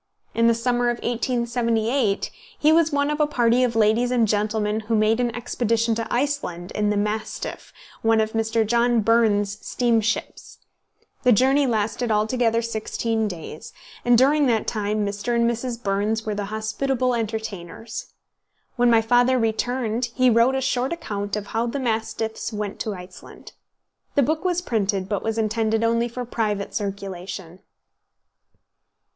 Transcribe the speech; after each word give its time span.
In 0.33 0.47
the 0.47 0.55
summer 0.55 0.85
of 0.89 0.97
1878, 1.03 2.31
he 2.57 2.71
was 2.71 2.91
one 2.91 3.11
of 3.11 3.19
a 3.19 3.27
party 3.27 3.63
of 3.63 3.75
ladies 3.75 4.09
and 4.09 4.27
gentlemen 4.27 4.79
who 4.79 4.95
made 4.95 5.19
an 5.19 5.29
expedition 5.35 5.93
to 5.93 6.11
Iceland 6.11 6.71
in 6.71 6.89
the 6.89 6.97
"Mastiff," 6.97 7.71
one 8.01 8.19
of 8.19 8.31
Mr. 8.31 8.65
John 8.65 9.01
Burns' 9.01 9.63
steam 9.63 10.01
ships. 10.01 10.57
The 11.21 11.31
journey 11.31 11.67
lasted 11.67 12.09
altogether 12.11 12.63
sixteen 12.63 13.27
days, 13.27 13.73
and 14.03 14.17
during 14.17 14.47
that 14.47 14.65
time 14.65 15.05
Mr. 15.05 15.35
and 15.35 15.47
Mrs. 15.47 15.83
Burns 15.83 16.25
were 16.25 16.33
the 16.33 16.45
hospitable 16.45 17.13
entertainers. 17.13 18.11
When 18.77 18.89
my 18.89 19.03
father 19.03 19.37
returned, 19.37 20.05
he 20.15 20.31
wrote 20.31 20.55
a 20.55 20.61
short 20.61 20.91
account 20.91 21.35
of 21.35 21.45
How 21.45 21.67
the 21.67 21.79
"Mastiffs" 21.79 22.51
went 22.51 22.79
to 22.79 22.95
Iceland. 22.95 23.51
The 24.15 24.23
book 24.23 24.43
was 24.43 24.61
printed, 24.63 25.07
but 25.07 25.21
was 25.21 25.37
intended 25.37 25.83
only 25.83 26.07
for 26.07 26.25
private 26.25 26.73
circulation. 26.73 27.59